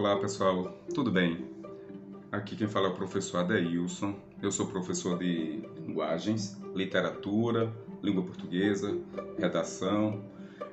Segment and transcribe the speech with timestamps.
[0.00, 1.44] Olá pessoal, tudo bem?
[2.32, 4.14] Aqui quem fala é o professor Adeilson.
[4.40, 7.70] Eu sou professor de linguagens, literatura,
[8.02, 8.96] língua portuguesa,
[9.36, 10.24] redação,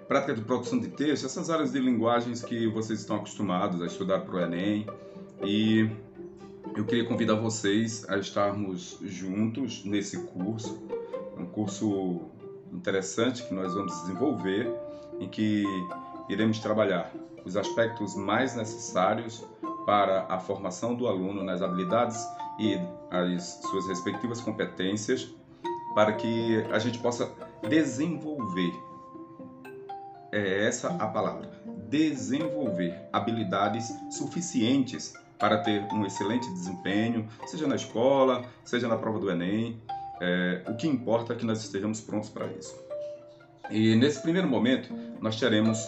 [0.07, 4.21] prática de produção de texto, essas áreas de linguagens que vocês estão acostumados a estudar
[4.21, 4.87] para o Enem.
[5.43, 5.91] E
[6.73, 10.81] eu queria convidar vocês a estarmos juntos nesse curso,
[11.37, 12.21] um curso
[12.71, 14.73] interessante que nós vamos desenvolver,
[15.19, 15.65] em que
[16.29, 17.11] iremos trabalhar
[17.45, 19.43] os aspectos mais necessários
[19.85, 22.27] para a formação do aluno nas habilidades
[22.59, 22.77] e
[23.09, 25.29] as suas respectivas competências,
[25.95, 27.31] para que a gente possa
[27.69, 28.73] desenvolver
[30.31, 31.49] é essa a palavra,
[31.89, 39.31] desenvolver habilidades suficientes para ter um excelente desempenho, seja na escola, seja na prova do
[39.31, 39.81] Enem.
[40.19, 42.75] É, o que importa é que nós estejamos prontos para isso.
[43.69, 45.79] E nesse primeiro momento, nós teremos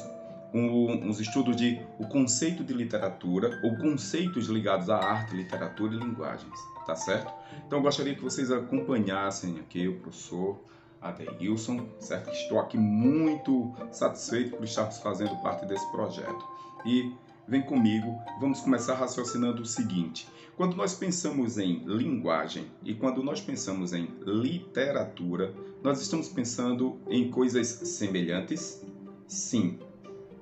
[0.53, 5.97] um, uns estudos de o conceito de literatura ou conceitos ligados à arte, literatura e
[5.97, 7.31] linguagens, tá certo?
[7.65, 10.59] Então eu gostaria que vocês acompanhassem aqui o professor
[11.01, 12.31] Adeilson, certo?
[12.31, 16.45] Estou aqui muito satisfeito por estarmos fazendo parte desse projeto.
[16.85, 17.13] E
[17.47, 23.39] vem comigo, vamos começar raciocinando o seguinte: quando nós pensamos em linguagem e quando nós
[23.39, 25.53] pensamos em literatura,
[25.83, 28.83] nós estamos pensando em coisas semelhantes?
[29.27, 29.79] Sim,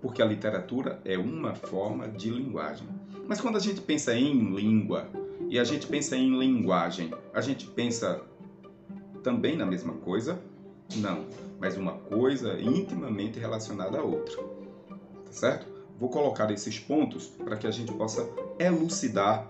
[0.01, 2.87] porque a literatura é uma forma de linguagem.
[3.27, 5.09] Mas quando a gente pensa em língua
[5.49, 8.21] e a gente pensa em linguagem, a gente pensa
[9.23, 10.39] também na mesma coisa?
[10.97, 11.25] Não,
[11.59, 14.37] mas uma coisa intimamente relacionada à outra.
[15.25, 15.67] Tá certo?
[15.99, 18.27] Vou colocar esses pontos para que a gente possa
[18.59, 19.49] elucidar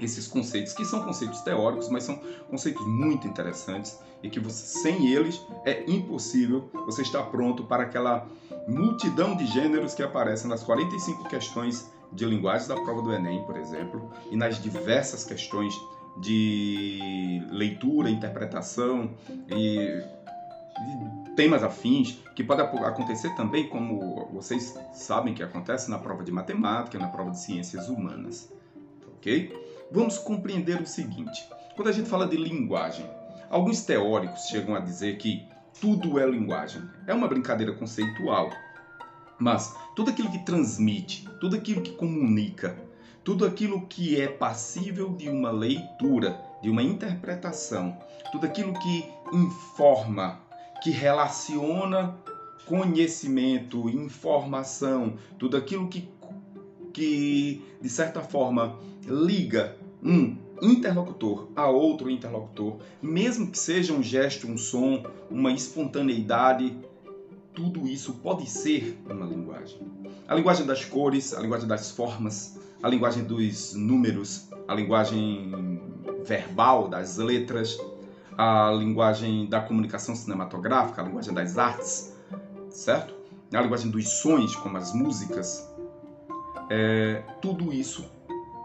[0.00, 5.06] esses conceitos, que são conceitos teóricos, mas são conceitos muito interessantes e que você, sem
[5.06, 8.28] eles é impossível você estar pronto para aquela
[8.66, 13.56] multidão de gêneros que aparecem nas 45 questões de linguagem da prova do Enem, por
[13.56, 15.74] exemplo, e nas diversas questões
[16.20, 19.10] de leitura, interpretação
[19.48, 20.02] e
[21.36, 26.98] temas afins, que pode acontecer também, como vocês sabem que acontece na prova de matemática,
[26.98, 28.50] na prova de ciências humanas.
[29.16, 29.63] Ok?
[29.94, 33.08] Vamos compreender o seguinte: quando a gente fala de linguagem,
[33.48, 35.46] alguns teóricos chegam a dizer que
[35.80, 36.82] tudo é linguagem.
[37.06, 38.50] É uma brincadeira conceitual.
[39.38, 42.76] Mas tudo aquilo que transmite, tudo aquilo que comunica,
[43.22, 47.96] tudo aquilo que é passível de uma leitura, de uma interpretação,
[48.32, 50.40] tudo aquilo que informa,
[50.82, 52.16] que relaciona
[52.66, 56.08] conhecimento, informação, tudo aquilo que,
[56.92, 58.76] que de certa forma
[59.06, 66.76] liga um interlocutor a outro interlocutor, mesmo que seja um gesto, um som, uma espontaneidade,
[67.54, 69.80] tudo isso pode ser uma linguagem.
[70.28, 75.80] A linguagem das cores, a linguagem das formas, a linguagem dos números, a linguagem
[76.24, 77.78] verbal das letras,
[78.36, 82.14] a linguagem da comunicação cinematográfica, a linguagem das artes,
[82.68, 83.14] certo?
[83.52, 85.70] A linguagem dos sons, como as músicas.
[86.68, 88.04] É, tudo isso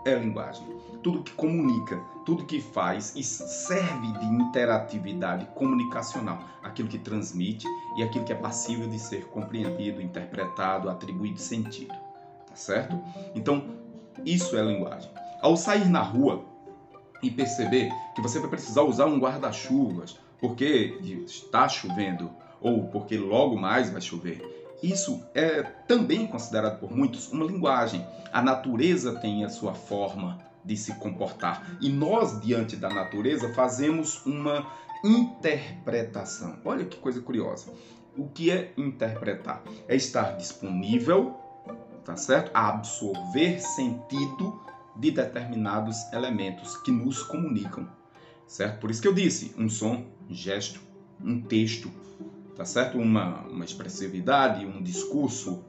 [0.06, 0.66] é linguagem
[1.02, 7.68] tudo que comunica, tudo que faz e serve de interatividade comunicacional, aquilo que transmite
[7.98, 11.94] e aquilo que é passível de ser compreendido, interpretado, atribuído sentido.
[12.48, 13.00] Tá certo?
[13.34, 13.64] Então,
[14.26, 15.10] isso é linguagem.
[15.42, 16.44] Ao sair na rua
[17.22, 22.30] e perceber que você vai precisar usar um guarda-chuvas porque está chovendo
[22.62, 28.06] ou porque logo mais vai chover, isso é também considerado por muitos uma linguagem.
[28.32, 31.78] A natureza tem a sua forma, de se comportar.
[31.82, 34.68] E nós, diante da natureza, fazemos uma
[35.04, 36.60] interpretação.
[36.66, 37.72] Olha que coisa curiosa.
[38.18, 39.64] O que é interpretar?
[39.88, 41.36] É estar disponível,
[42.04, 42.52] tá certo?
[42.54, 44.62] A absorver sentido
[44.96, 47.88] de determinados elementos que nos comunicam,
[48.46, 48.80] certo?
[48.80, 50.82] Por isso que eu disse, um som, um gesto,
[51.24, 51.90] um texto,
[52.56, 52.98] tá certo?
[52.98, 55.64] Uma, uma expressividade, um discurso,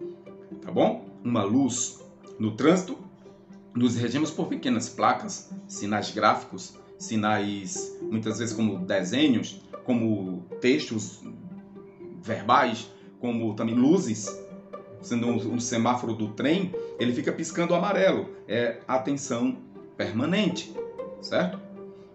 [0.60, 1.08] tá bom?
[1.22, 2.00] Uma luz
[2.38, 2.98] no trânsito
[3.74, 11.20] nos regemos por pequenas placas, sinais gráficos, sinais muitas vezes como desenhos, como textos
[12.22, 14.38] verbais, como também luzes.
[15.00, 18.28] Sendo um, um semáforo do trem, ele fica piscando amarelo.
[18.46, 19.56] É atenção
[19.96, 20.74] permanente,
[21.22, 21.58] certo?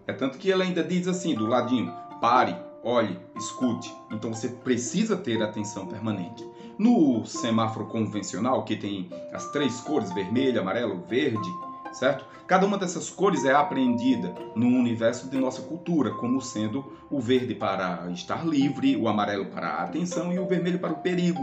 [0.06, 3.92] É tanto que ele ainda diz assim, do ladinho, pare, olhe, escute.
[4.12, 6.46] Então você precisa ter atenção permanente.
[6.78, 11.48] No semáforo convencional, que tem as três cores, vermelho, amarelo, verde,
[11.92, 12.24] certo?
[12.46, 17.54] Cada uma dessas cores é apreendida no universo de nossa cultura, como sendo o verde
[17.54, 21.42] para estar livre, o amarelo para a atenção e o vermelho para o perigo.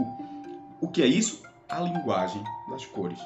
[0.80, 1.42] O que é isso?
[1.68, 3.18] A linguagem das cores.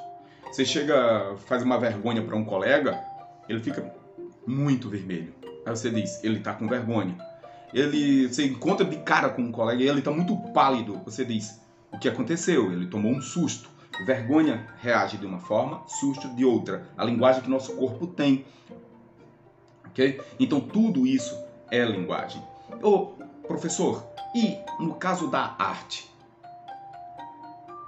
[0.50, 2.98] Você chega, faz uma vergonha para um colega,
[3.48, 3.94] ele fica
[4.46, 5.34] muito vermelho.
[5.64, 7.16] Aí você diz, ele está com vergonha.
[7.72, 11.00] Ele, você encontra de cara com um colega e ele está muito pálido.
[11.04, 11.60] Você diz,
[11.92, 12.72] o que aconteceu?
[12.72, 13.68] Ele tomou um susto.
[14.06, 16.88] Vergonha reage de uma forma, susto de outra.
[16.96, 18.44] A linguagem que nosso corpo tem.
[19.86, 20.20] Ok?
[20.38, 21.36] Então tudo isso
[21.70, 22.42] é linguagem.
[22.82, 23.12] Ô,
[23.46, 26.08] professor, e no caso da arte?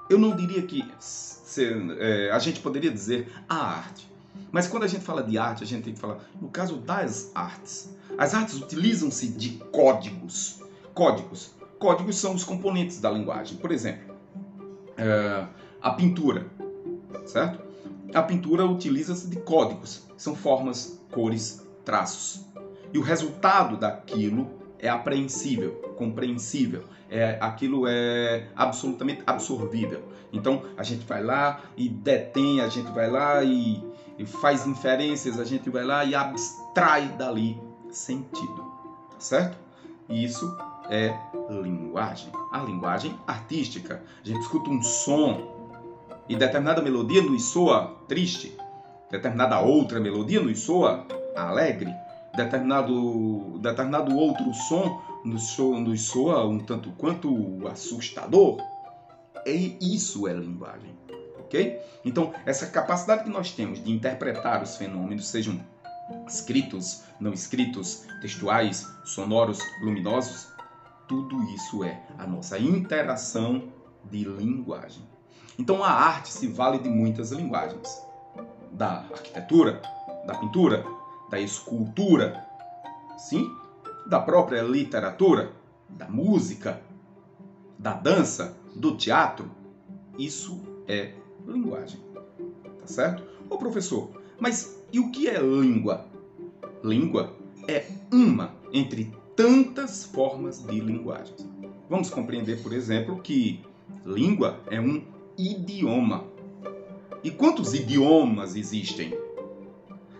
[0.08, 4.10] Eu não diria que se, é, a gente poderia dizer a arte.
[4.50, 7.30] Mas quando a gente fala de arte, a gente tem que falar no caso das
[7.34, 7.94] artes.
[8.18, 10.60] As artes utilizam-se de códigos.
[10.92, 11.52] Códigos.
[11.80, 13.56] Códigos são os componentes da linguagem.
[13.56, 14.14] Por exemplo,
[14.98, 15.46] é,
[15.80, 16.46] a pintura,
[17.24, 17.58] certo?
[18.12, 20.06] A pintura utiliza-se de códigos.
[20.14, 22.44] São formas, cores, traços.
[22.92, 30.02] E o resultado daquilo é apreensível, compreensível, é, aquilo é absolutamente absorvível.
[30.32, 33.82] Então a gente vai lá e detém, a gente vai lá e,
[34.18, 37.58] e faz inferências, a gente vai lá e abstrai dali
[37.90, 38.70] sentido,
[39.12, 39.58] tá certo?
[40.08, 40.56] Isso
[40.90, 41.16] é
[41.48, 44.02] linguagem, a linguagem artística.
[44.22, 45.58] A gente escuta um som
[46.28, 48.56] e determinada melodia nos soa triste,
[49.10, 51.06] determinada outra melodia nos soa
[51.36, 51.94] alegre
[52.36, 58.58] determinado, determinado outro som nos soa, nos soa um tanto quanto assustador.
[59.46, 60.94] E isso é linguagem,
[61.38, 61.80] ok?
[62.04, 65.60] Então, essa capacidade que nós temos de interpretar os fenômenos, sejam
[66.26, 70.48] escritos, não escritos, textuais, sonoros, luminosos,
[71.10, 73.64] tudo isso é a nossa interação
[74.08, 75.02] de linguagem.
[75.58, 78.00] Então, a arte se vale de muitas linguagens:
[78.70, 79.82] da arquitetura,
[80.24, 80.86] da pintura,
[81.28, 82.46] da escultura,
[83.18, 83.44] sim,
[84.06, 85.50] da própria literatura,
[85.88, 86.80] da música,
[87.76, 89.50] da dança, do teatro.
[90.16, 91.14] Isso é
[91.44, 91.98] linguagem.
[92.78, 93.24] Tá certo?
[93.48, 96.06] Ô professor, mas e o que é língua?
[96.84, 97.34] Língua
[97.66, 101.34] é uma entre tantas formas de linguagem.
[101.88, 103.62] Vamos compreender, por exemplo, que
[104.04, 105.02] língua é um
[105.38, 106.24] idioma.
[107.24, 109.14] E quantos idiomas existem?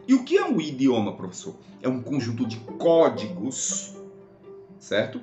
[0.08, 1.54] E o que é um idioma, professor?
[1.82, 3.94] É um conjunto de códigos,
[4.78, 5.20] certo?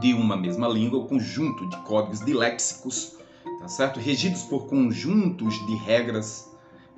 [0.00, 3.16] De uma mesma língua, um conjunto de códigos, de léxicos,
[3.60, 4.00] tá certo?
[4.00, 6.47] Regidos por conjuntos de regras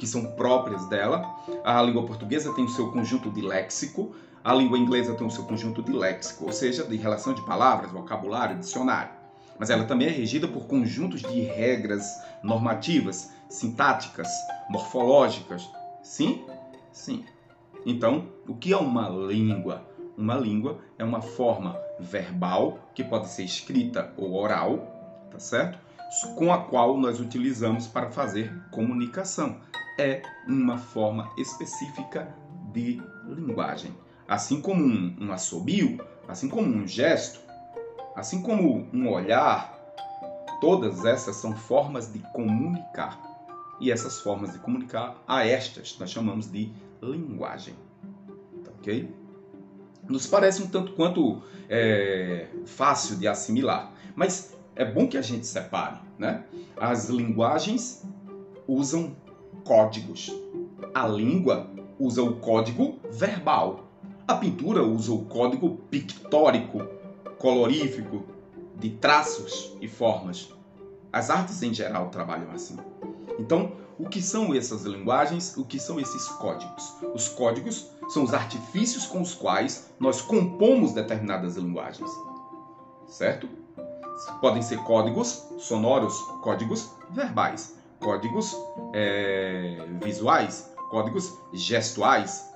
[0.00, 1.22] que são próprias dela.
[1.62, 5.44] A língua portuguesa tem o seu conjunto de léxico, a língua inglesa tem o seu
[5.44, 9.10] conjunto de léxico, ou seja, de relação de palavras, vocabulário, dicionário.
[9.58, 12.02] Mas ela também é regida por conjuntos de regras
[12.42, 14.26] normativas, sintáticas,
[14.70, 15.68] morfológicas,
[16.02, 16.46] sim?
[16.90, 17.26] Sim.
[17.84, 19.84] Então, o que é uma língua?
[20.16, 25.78] Uma língua é uma forma verbal que pode ser escrita ou oral, tá certo?
[26.36, 29.60] Com a qual nós utilizamos para fazer comunicação.
[29.98, 32.34] É uma forma específica
[32.72, 33.94] de linguagem.
[34.26, 37.40] Assim como um, um assobio, assim como um gesto,
[38.14, 39.78] assim como um olhar,
[40.60, 43.20] todas essas são formas de comunicar.
[43.80, 46.72] E essas formas de comunicar, a estas nós chamamos de
[47.02, 47.74] linguagem.
[48.64, 49.12] Tá ok?
[50.08, 55.46] Nos parece um tanto quanto é, fácil de assimilar, mas é bom que a gente
[55.46, 55.98] separe.
[56.18, 56.44] Né?
[56.76, 58.04] As linguagens
[58.66, 59.16] usam
[59.64, 60.32] códigos.
[60.94, 63.84] A língua usa o código verbal.
[64.26, 66.80] A pintura usa o código pictórico,
[67.38, 68.24] colorífico,
[68.76, 70.52] de traços e formas.
[71.12, 72.76] As artes em geral trabalham assim.
[73.38, 75.56] Então, o que são essas linguagens?
[75.56, 76.94] O que são esses códigos?
[77.14, 82.10] Os códigos são os artifícios com os quais nós compomos determinadas linguagens,
[83.06, 83.48] certo?
[84.40, 88.56] Podem ser códigos sonoros, códigos verbais, códigos
[88.92, 92.50] é, visuais, códigos gestuais.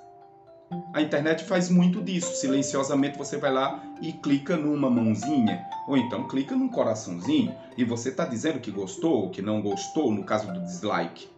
[0.92, 2.34] A internet faz muito disso.
[2.34, 8.08] Silenciosamente você vai lá e clica numa mãozinha, ou então clica num coraçãozinho e você
[8.08, 11.28] está dizendo que gostou ou que não gostou, no caso do dislike.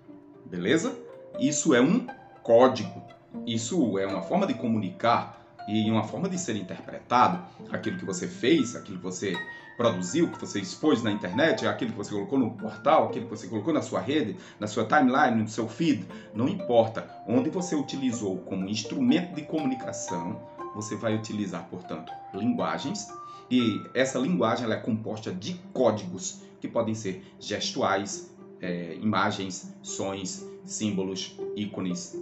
[0.47, 0.97] Beleza?
[1.39, 2.07] Isso é um
[2.43, 3.03] código.
[3.47, 7.45] Isso é uma forma de comunicar e uma forma de ser interpretado.
[7.71, 9.37] Aquilo que você fez, aquilo que você
[9.77, 13.47] produziu, que você expôs na internet, aquilo que você colocou no portal, aquilo que você
[13.47, 17.09] colocou na sua rede, na sua timeline, no seu feed, não importa.
[17.27, 20.41] Onde você utilizou como instrumento de comunicação,
[20.75, 23.09] você vai utilizar, portanto, linguagens
[23.51, 30.47] e essa linguagem ela é composta de códigos que podem ser gestuais, é, imagens, sons,
[30.65, 32.21] símbolos, ícones,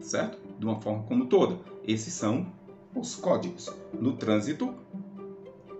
[0.00, 0.38] certo?
[0.58, 1.58] De uma forma como toda.
[1.84, 2.46] Esses são
[2.96, 3.68] os códigos.
[3.92, 4.74] No trânsito,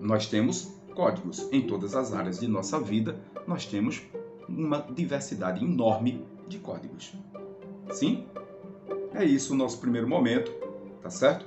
[0.01, 1.49] nós temos códigos.
[1.51, 4.03] Em todas as áreas de nossa vida, nós temos
[4.49, 7.15] uma diversidade enorme de códigos.
[7.91, 8.27] Sim?
[9.15, 10.53] É isso o nosso primeiro momento,
[11.03, 11.47] tá certo?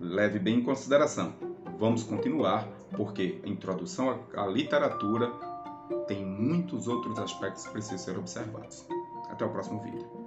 [0.00, 1.34] Leve bem em consideração.
[1.78, 5.32] Vamos continuar, porque a introdução à literatura
[6.06, 8.86] tem muitos outros aspectos que precisam ser observados.
[9.28, 10.23] Até o próximo vídeo.